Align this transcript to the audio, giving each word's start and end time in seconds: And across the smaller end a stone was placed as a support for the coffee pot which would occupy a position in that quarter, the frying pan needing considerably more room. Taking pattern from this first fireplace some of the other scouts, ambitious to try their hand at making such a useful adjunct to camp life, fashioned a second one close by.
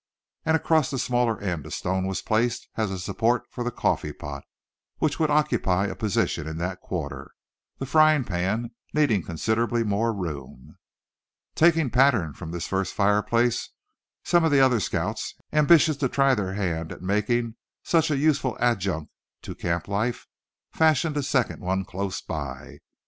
And 0.47 0.55
across 0.55 0.89
the 0.89 0.97
smaller 0.97 1.39
end 1.39 1.63
a 1.67 1.69
stone 1.69 2.07
was 2.07 2.23
placed 2.23 2.67
as 2.75 2.89
a 2.89 2.97
support 2.97 3.43
for 3.51 3.63
the 3.63 3.69
coffee 3.69 4.11
pot 4.13 4.43
which 4.97 5.19
would 5.19 5.29
occupy 5.29 5.85
a 5.85 5.95
position 5.95 6.47
in 6.47 6.57
that 6.57 6.81
quarter, 6.81 7.35
the 7.77 7.85
frying 7.85 8.23
pan 8.23 8.71
needing 8.95 9.21
considerably 9.21 9.83
more 9.83 10.11
room. 10.11 10.79
Taking 11.53 11.91
pattern 11.91 12.33
from 12.33 12.49
this 12.49 12.67
first 12.67 12.95
fireplace 12.95 13.69
some 14.23 14.43
of 14.43 14.49
the 14.49 14.59
other 14.59 14.79
scouts, 14.79 15.35
ambitious 15.53 15.97
to 15.97 16.09
try 16.09 16.33
their 16.33 16.55
hand 16.55 16.91
at 16.91 17.03
making 17.03 17.53
such 17.83 18.09
a 18.09 18.17
useful 18.17 18.57
adjunct 18.59 19.11
to 19.43 19.53
camp 19.53 19.87
life, 19.87 20.25
fashioned 20.71 21.15
a 21.15 21.21
second 21.21 21.61
one 21.61 21.85
close 21.85 22.21
by. 22.23 22.79